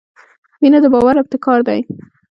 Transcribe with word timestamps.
•مینه 0.61 0.79
د 0.83 0.85
باور 0.93 1.15
ابتکار 1.21 1.59
دی. 1.67 1.79